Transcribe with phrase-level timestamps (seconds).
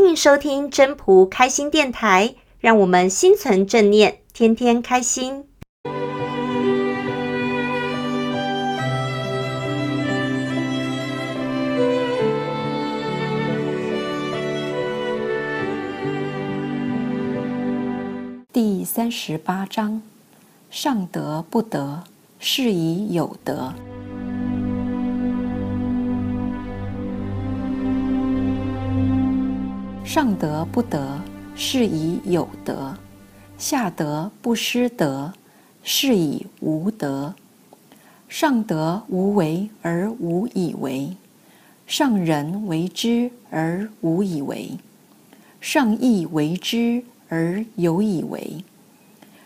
[0.00, 5.44] 欢迎收听真朴开心电台，让我们心存正念，天天开心。
[18.52, 20.00] 第三十八章：
[20.70, 22.04] 上德不德，
[22.38, 23.74] 是以有德。
[30.08, 31.20] 上德不德，
[31.54, 32.96] 是以有德；
[33.58, 35.34] 下德不失德，
[35.82, 37.34] 是以无德。
[38.26, 41.14] 上德无为而无以为，
[41.86, 44.78] 上仁为之而无以为，
[45.60, 48.64] 上义为之而有以为，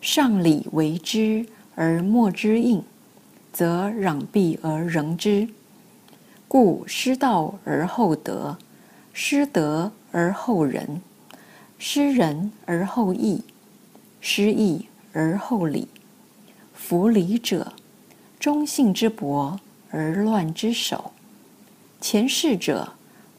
[0.00, 1.44] 上礼为之
[1.74, 2.82] 而莫之应，
[3.52, 5.46] 则攘臂而扔之。
[6.48, 8.56] 故失道而后德，
[9.12, 9.92] 失德。
[10.18, 11.02] 而后仁，
[11.76, 13.44] 失仁而后义，
[14.18, 15.88] 失义而后礼。
[16.72, 17.74] 夫礼者，
[18.40, 19.60] 忠信之薄
[19.90, 21.12] 而乱之首；
[22.00, 22.94] 前事者，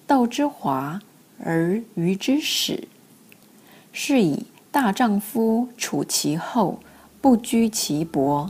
[0.05, 1.01] 道之华
[1.43, 2.87] 而愚之始。
[3.91, 6.79] 是以大丈夫处其厚，
[7.19, 8.47] 不居其薄；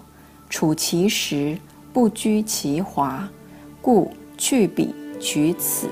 [0.50, 1.58] 处其实，
[1.94, 3.30] 不居其华。
[3.82, 5.88] 故去彼取此。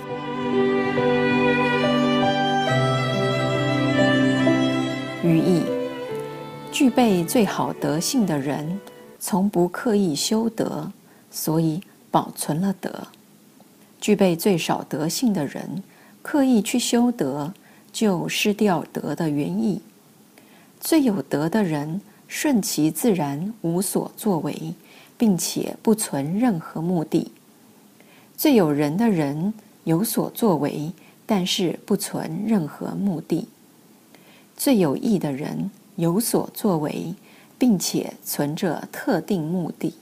[5.25, 5.63] 寓意：
[6.71, 8.79] 具备最好德性的人，
[9.19, 10.91] 从不刻意修德，
[11.31, 12.91] 所以保存了德；
[13.99, 15.81] 具备最少德性的人，
[16.21, 17.51] 刻意去修德，
[17.91, 19.81] 就失掉德的原意。
[20.79, 24.75] 最有德的人，顺其自然，无所作为，
[25.17, 27.31] 并且不存任何目的；
[28.37, 29.51] 最有仁的人，
[29.85, 30.91] 有所作为，
[31.25, 33.47] 但是不存任何目的。
[34.57, 37.13] 最有义的人有所作为，
[37.57, 39.93] 并且存着特定目的；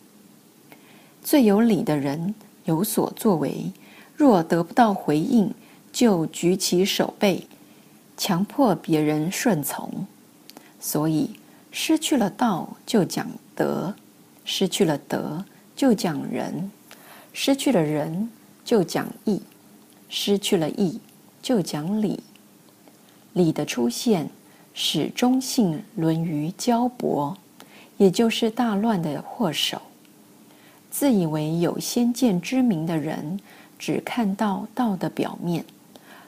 [1.23, 3.71] 最有礼的人有所作为，
[4.15, 5.53] 若得不到回应，
[5.91, 7.47] 就举起手背，
[8.15, 10.05] 强迫别人顺从。
[10.79, 11.31] 所以，
[11.71, 13.95] 失去了道就讲德，
[14.45, 15.43] 失去了德
[15.75, 16.69] 就讲仁，
[17.33, 18.29] 失去了仁
[18.63, 19.41] 就讲义，
[20.09, 20.99] 失去了义
[21.41, 22.21] 就讲礼。
[23.33, 24.29] 礼的出现，
[24.73, 27.37] 使忠信沦于骄薄，
[27.97, 29.81] 也就是大乱的祸首。
[30.89, 33.39] 自以为有先见之明的人，
[33.79, 35.65] 只看到道的表面，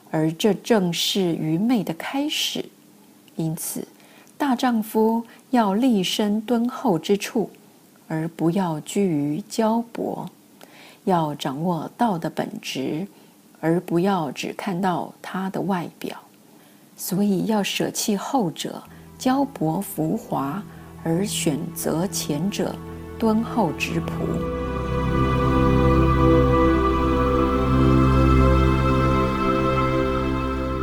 [0.09, 2.65] 而这正是愚昧的开始。
[3.35, 3.87] 因此，
[4.37, 7.49] 大丈夫要立身敦厚之处，
[8.07, 10.27] 而不要居于骄薄；
[11.03, 13.07] 要掌握道的本质，
[13.59, 16.17] 而不要只看到它的外表。
[16.95, 18.81] 所以要舍弃后者
[19.19, 20.63] 骄薄浮华，
[21.03, 22.75] 而选择前者
[23.19, 24.11] 敦厚质朴。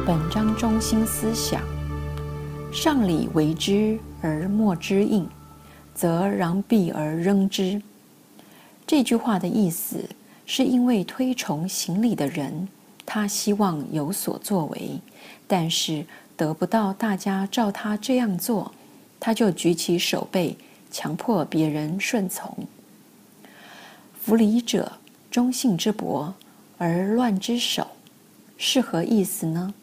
[0.04, 1.62] 本章中心思想：
[2.72, 5.26] 上礼为之而莫之应，
[5.94, 7.80] 则攘臂而扔之。
[8.86, 10.04] 这句话的意思
[10.44, 12.68] 是因为推崇行礼的人，
[13.04, 15.00] 他希望有所作为。
[15.46, 18.72] 但是得不到大家照他这样做，
[19.20, 20.56] 他就举起手背，
[20.90, 22.66] 强迫别人顺从。
[24.18, 24.92] 夫礼者，
[25.30, 26.32] 忠信之薄
[26.78, 27.86] 而乱之首，
[28.56, 29.74] 是何意思呢？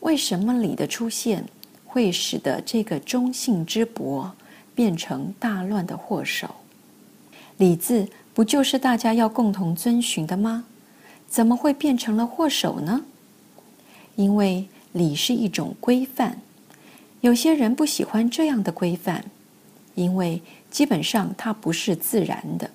[0.00, 1.44] 为什么礼的出现
[1.84, 4.30] 会使得这个忠信之薄
[4.74, 6.54] 变成大乱的祸首？
[7.56, 10.64] 礼字不就是大家要共同遵循的吗？
[11.28, 13.02] 怎么会变成了祸首呢？
[14.14, 16.40] 因为礼是一种规范，
[17.20, 19.24] 有些人不喜欢这样的规范，
[19.94, 22.70] 因为基本上它不是自然的。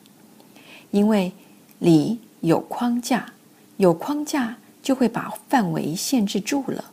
[0.91, 1.31] 因为
[1.79, 3.33] 礼有框架，
[3.77, 6.91] 有框架就会把范围限制住了，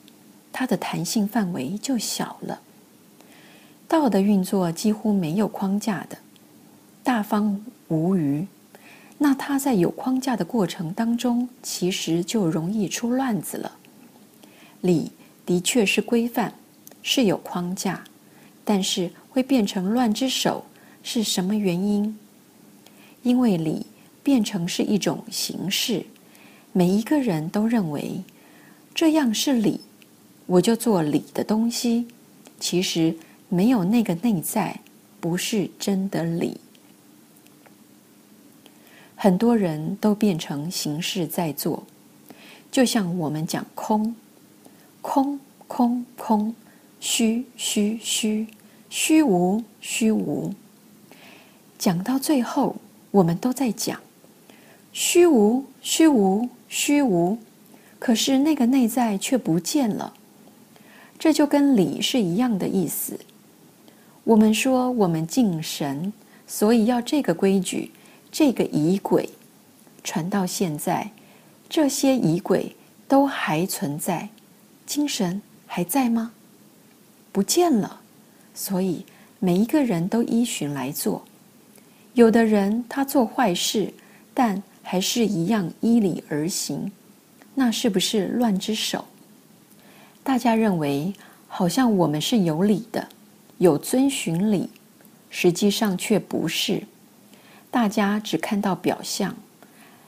[0.52, 2.60] 它的弹性范围就小了。
[3.86, 6.18] 道的运作几乎没有框架的，
[7.02, 8.46] 大方无余，
[9.18, 13.72] 那它在有框架的过程当中，其实就容易出乱子了。
[14.80, 15.10] 礼
[15.44, 16.54] 的确是规范，
[17.02, 18.04] 是有框架，
[18.64, 20.64] 但是会变成乱之首，
[21.02, 22.16] 是什么原因？
[23.24, 23.84] 因为礼
[24.22, 26.06] 变成是一种形式，
[26.72, 28.22] 每一个人都认为
[28.94, 29.80] 这样是礼，
[30.46, 32.06] 我就做礼的东西。
[32.60, 33.16] 其实
[33.48, 34.80] 没有那个内在，
[35.20, 36.60] 不是真的礼。
[39.20, 41.82] 很多人都变成形式在做，
[42.70, 44.14] 就像我们讲空。
[45.00, 46.54] 空空空，
[47.00, 48.46] 虚虚虚，
[48.88, 50.54] 虚无虚无。
[51.76, 52.76] 讲到最后，
[53.10, 54.00] 我们都在讲
[54.92, 57.38] 虚无虚无虚无，
[57.98, 60.14] 可是那个内在却不见了。
[61.18, 63.18] 这就跟理是一样的意思。
[64.22, 66.12] 我们说我们敬神，
[66.46, 67.90] 所以要这个规矩，
[68.30, 69.28] 这个仪轨，
[70.04, 71.10] 传到现在，
[71.68, 72.74] 这些仪轨
[73.06, 74.28] 都还存在，
[74.86, 76.32] 精神还在吗？
[77.32, 78.00] 不见了。
[78.54, 79.04] 所以
[79.38, 81.24] 每一个人都依循来做。
[82.14, 83.92] 有的人他做坏事，
[84.34, 86.90] 但还是一样依理而行，
[87.54, 89.04] 那是不是乱之首？
[90.24, 91.12] 大家认为
[91.46, 93.08] 好像我们是有理的，
[93.58, 94.68] 有遵循理，
[95.30, 96.82] 实际上却不是。
[97.70, 99.34] 大家只看到表象，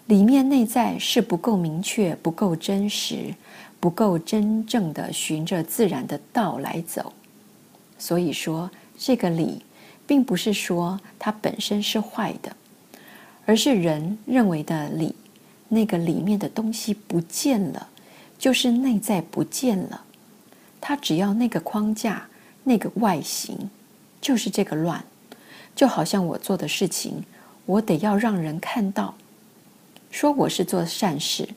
[0.06, 3.34] 里面内在是不够明确、不够真实、
[3.78, 7.12] 不够真正的循着自然的道来走。
[7.98, 9.62] 所以说，这个理。
[10.06, 12.56] 并不是说它本身是坏的，
[13.46, 15.14] 而是人认为的理，
[15.68, 17.86] 那个里面的东西不见了，
[18.36, 20.02] 就是内在不见了。
[20.80, 22.26] 它只要那个框架、
[22.64, 23.70] 那个外形，
[24.20, 25.04] 就是这个乱。
[25.76, 27.22] 就好像我做的事情，
[27.70, 29.14] 我得要让人看到，
[30.10, 31.48] 说我是做善事，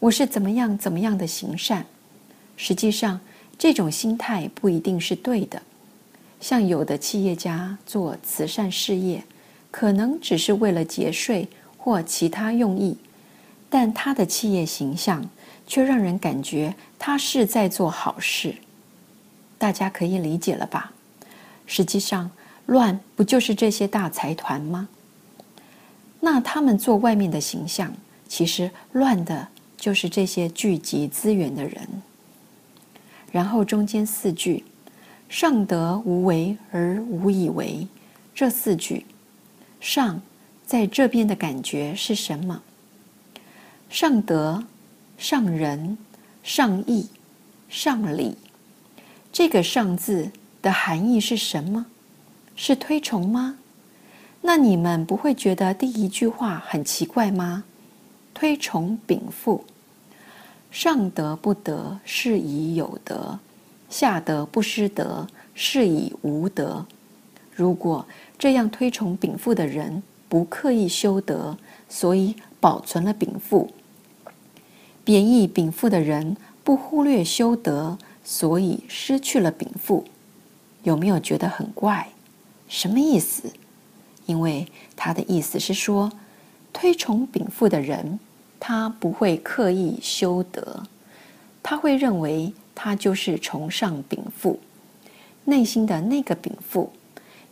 [0.00, 1.86] 我是怎么样怎么样的行善。
[2.56, 3.20] 实际上，
[3.56, 5.62] 这种心态不一定是对的。
[6.40, 9.22] 像有的企业家做慈善事业，
[9.70, 11.46] 可能只是为了节税
[11.78, 12.96] 或其他用意，
[13.68, 15.30] 但他的企业形象
[15.68, 18.56] 却让人感觉他是在做好事。
[19.56, 20.92] 大家可以理解了吧？
[21.64, 22.28] 实际上，
[22.66, 24.88] 乱不就是这些大财团吗？
[26.20, 27.92] 那他们做外面的形象，
[28.28, 31.88] 其实乱的就是这些聚集资源的人。
[33.32, 34.64] 然后中间四句。
[35.28, 37.86] 上德无为而无以为，
[38.34, 39.06] 这四句，
[39.78, 40.20] 上
[40.66, 42.60] 在这边的感觉是什么？
[43.88, 44.64] 上德、
[45.16, 45.96] 上仁、
[46.42, 47.08] 上义、
[47.68, 48.36] 上礼，
[49.32, 51.86] 这个“上”字的含义是什么？
[52.56, 53.56] 是推崇吗？
[54.42, 57.64] 那你们不会觉得第一句话很奇怪吗？
[58.32, 59.64] 推崇禀赋，
[60.70, 63.38] 上德不德，是以有德。
[63.90, 66.86] 下德不失德，是以无德。
[67.52, 68.06] 如果
[68.38, 71.58] 这样推崇禀赋的人不刻意修德，
[71.88, 73.68] 所以保存了禀赋；
[75.04, 80.06] 贬义禀赋的人不忽略修德，所以失去了禀赋。
[80.84, 82.08] 有没有觉得很怪？
[82.68, 83.52] 什么意思？
[84.30, 86.10] 因为他的意思是说，
[86.72, 88.18] 推崇禀赋的人，
[88.58, 90.82] 他不会刻意修德，
[91.62, 92.52] 他会认为。
[92.82, 94.58] 他就是崇尚禀赋，
[95.44, 96.90] 内心的那个禀赋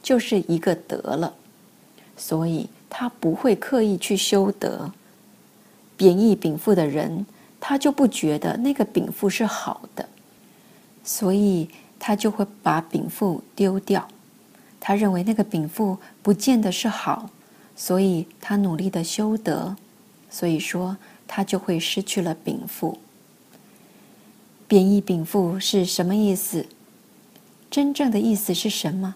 [0.02, 1.34] 就是一个德了，
[2.16, 4.90] 所以他不会刻意去修德。
[5.98, 7.26] 贬义禀赋的人，
[7.60, 10.08] 他就不觉得那个禀赋是好的，
[11.04, 14.08] 所以他就会把禀赋丢掉。
[14.80, 17.30] 他认为那个禀赋不见得是好，
[17.76, 19.76] 所以他努力的修德，
[20.30, 20.96] 所以说
[21.26, 22.98] 他就会失去了禀赋。
[24.66, 26.66] 贬义禀赋是什么意思？
[27.70, 29.14] 真正的意思是什么？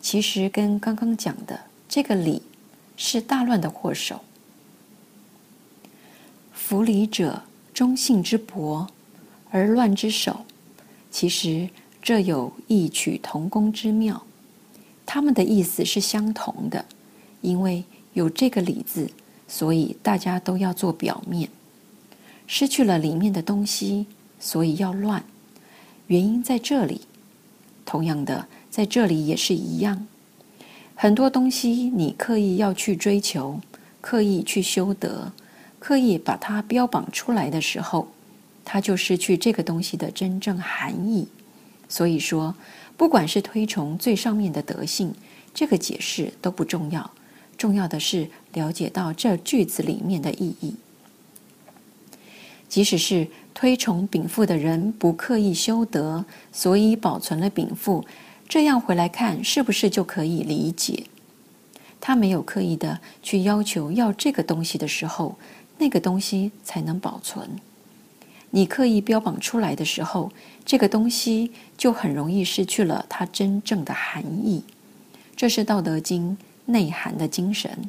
[0.00, 2.42] 其实跟刚刚讲的这个理
[2.96, 4.20] 是大乱的祸首。
[6.52, 7.42] 服理者，
[7.74, 8.86] 忠信之薄，
[9.50, 10.44] 而乱之首。
[11.10, 11.68] 其实
[12.00, 14.24] 这有异曲同工之妙，
[15.06, 16.84] 他们的意思是相同的，
[17.40, 19.10] 因为有这个理字，
[19.46, 21.48] 所以大家都要做表面，
[22.46, 24.06] 失去了里面的东西。
[24.44, 25.22] 所以要乱，
[26.08, 27.02] 原因在这里。
[27.84, 30.04] 同样的，在这里也是一样。
[30.96, 33.60] 很多东西你刻意要去追求，
[34.00, 35.30] 刻意去修德，
[35.78, 38.08] 刻意把它标榜出来的时候，
[38.64, 41.28] 它就失去这个东西的真正含义。
[41.88, 42.52] 所以说，
[43.02, 45.12] 不管是推崇最上面的德性，
[45.52, 47.10] 这个解释都不重要，
[47.58, 50.76] 重要的是了解到这句子里面的意义。
[52.68, 58.04] 即使是推崇禀赋的人不刻意修德，所以保存了禀赋，
[58.48, 61.06] 这样回来看，是不是就可以理解？
[62.00, 65.36] 他没有刻意的去要求要这个东西的时候，
[65.78, 67.50] 那个东西才能保存。
[68.54, 70.30] 你刻意标榜出来的时候，
[70.62, 74.62] 这个东西就很容易失去了它真正的含义。
[75.34, 77.88] 这是《道德经》内涵的精神。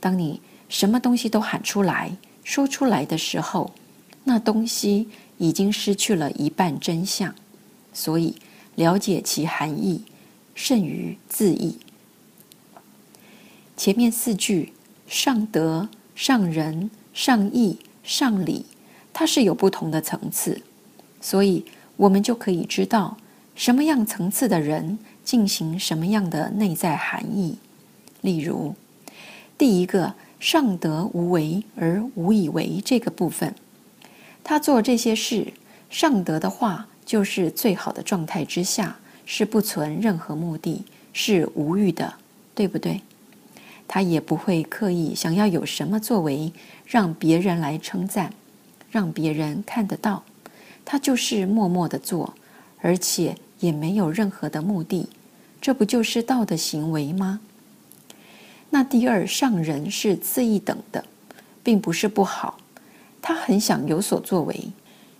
[0.00, 2.10] 当你什么东西都喊出来
[2.42, 3.72] 说出来的时候，
[4.24, 7.32] 那东西已经失去了一半真相，
[7.92, 8.34] 所以
[8.74, 10.02] 了解其含义
[10.56, 11.78] 胜于字义。
[13.76, 14.72] 前面四句
[15.06, 18.66] 上德、上仁、上义、上礼，
[19.18, 20.60] 它是有不同的层次，
[21.22, 21.64] 所以
[21.96, 23.16] 我们就可以知道
[23.54, 27.56] 什么样层次的人进行什么样的内在含义。
[28.20, 28.74] 例如，
[29.56, 33.54] 第一个上德无为而无以为这个部分，
[34.44, 35.50] 他做这些事，
[35.88, 42.12] 上德的话就是最好的状态之下，是不存任何目的，是无欲的，
[42.54, 43.00] 对不对？
[43.88, 46.52] 他也不会刻意想要有什么作为，
[46.84, 48.34] 让别人来称赞，
[48.96, 50.22] 让别人看得到。
[50.86, 52.32] 他就是默默的做，
[52.80, 55.06] 而且也没有任何的目的。
[55.60, 57.40] 这不就是道的行为吗？
[58.70, 61.04] 那第二上人是次一等的，
[61.62, 62.58] 并不是不好。
[63.20, 64.72] 他很想有所作为，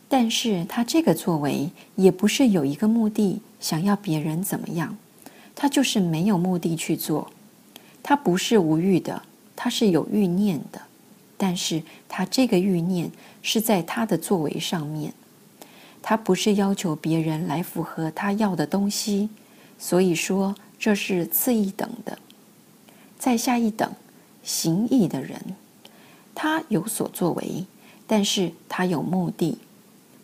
[0.09, 4.97] 但是他这个作为也不是有一个目的，想要别人怎么样，
[5.55, 7.31] 他就是没有目的去做。
[8.03, 9.23] 他不是无欲的，
[9.55, 10.81] 他是有欲念的，
[11.37, 13.11] 但是他这个欲念
[13.43, 15.13] 是在他的作为上面，
[16.01, 19.29] 他不是要求别人来符合他要的东西，
[19.79, 22.19] 所以说这是次一等的。
[23.19, 23.91] 再下一等，
[24.43, 25.41] 行义的人，
[26.35, 27.65] 他有所作为，
[28.07, 29.59] 但是他有目的，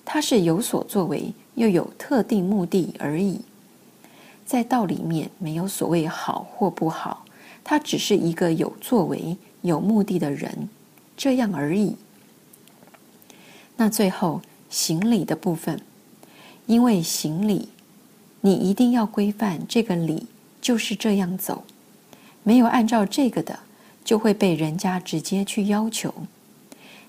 [0.04, 3.40] 他是有所作为又有特定目的而已，
[4.44, 7.24] 在道里面没有所谓好或不好。
[7.64, 10.68] 他只是一个有作为、有目的的人，
[11.22, 11.94] 这样而已。
[13.76, 15.80] 那最后行礼的部分，
[16.66, 17.68] 因为行礼，
[18.40, 20.26] 你一定要规范这个礼
[20.60, 21.62] 就是这样走，
[22.42, 23.56] 没有按照这个的，
[24.04, 26.12] 就会被人家直接去要求。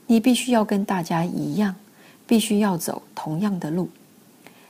[0.05, 1.75] 你必须要跟大家一样，
[2.27, 3.89] 必须要走同样的路。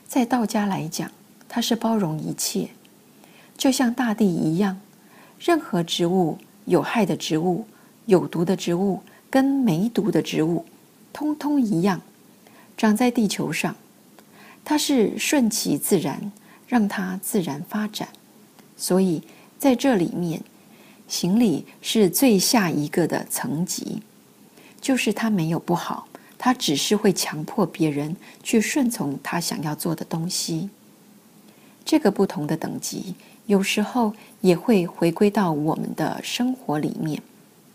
[0.06, 1.10] 在道家来讲，
[1.50, 2.70] 它是包容一切，
[3.58, 4.80] 就像大地一样。
[5.38, 7.66] 任何植物，有害的植物、
[8.06, 9.02] 有毒的植物
[9.34, 10.64] 跟没毒的植物，
[11.12, 12.00] 通通一样，
[12.76, 13.74] 长在地球上，
[14.64, 16.30] 它是顺其自然，
[16.68, 18.08] 让它自然发展。
[18.76, 19.20] 所以
[19.58, 20.40] 在这里面，
[21.08, 24.00] 行礼是最下一个的层级，
[24.80, 26.06] 就是它没有不好，
[26.38, 30.70] 它只是会强迫别人去顺从他想要做的东西。
[31.84, 33.16] 这个不同的等级。
[33.46, 37.20] 有时候也会回归到我们的生活里面，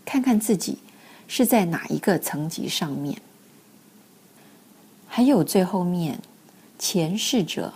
[0.05, 0.77] 看看自己
[1.29, 3.21] 是在哪一个层级上面。
[5.07, 6.19] 还有最后面，
[6.77, 7.71] 前世者，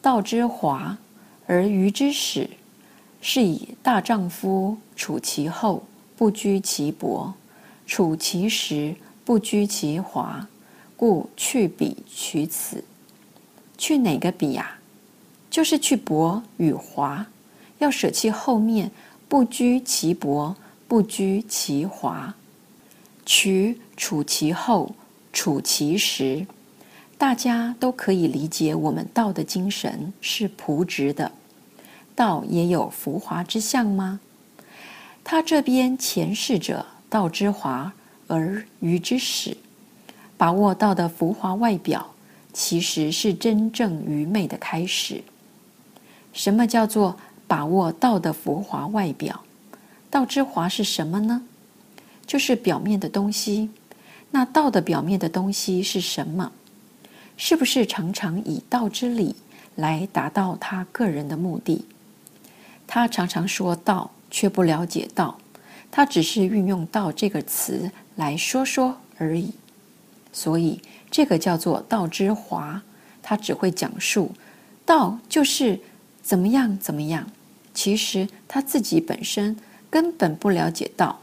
[0.00, 0.96] 道之华
[1.46, 2.48] 而愚之始，
[3.20, 5.82] 是以大丈夫处其厚，
[6.16, 7.34] 不居其薄；
[7.86, 8.94] 处其实，
[9.24, 10.48] 不居其华。
[10.96, 12.84] 故去彼取此，
[13.76, 14.78] 去哪个彼呀？
[15.50, 17.26] 就是去薄与华。
[17.80, 18.88] 要舍弃后面，
[19.28, 20.54] 不居其薄，
[20.86, 22.32] 不居其华，
[23.24, 24.94] 取处其厚，
[25.32, 26.46] 处其实。
[27.16, 31.30] 大家都可以理解，我们道的精神是朴直的。
[32.14, 34.20] 道也有浮华之相吗？
[35.22, 37.92] 他这边前世者，道之华
[38.26, 39.56] 而愚之始，
[40.36, 42.12] 把握道的浮华外表，
[42.52, 45.22] 其实是真正愚昧的开始。
[46.32, 47.16] 什么叫做？
[47.48, 49.44] 把握道的浮华外表，
[50.08, 51.42] 道之华是什么呢？
[52.26, 53.70] 就是表面的东西。
[54.30, 56.52] 那道的表面的东西是什么？
[57.36, 59.34] 是不是常常以道之理
[59.74, 61.84] 来达到他个人的目的？
[62.86, 65.38] 他常常说道，却不了解道，
[65.90, 69.52] 他只是运用道这个词来说说而已。
[70.32, 72.82] 所以这个叫做道之华，
[73.22, 74.30] 他只会讲述
[74.84, 75.78] 道就是
[76.22, 77.26] 怎么样怎么样。
[77.74, 79.56] 其实他自己本身
[79.90, 81.20] 根本不了解道，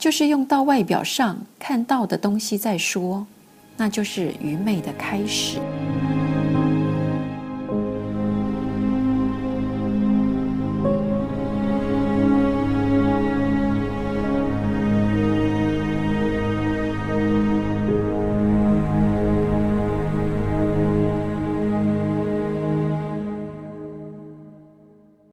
[0.00, 3.26] 就是用到外表上看到的东西再说，
[3.76, 5.58] 那就是愚昧的开始。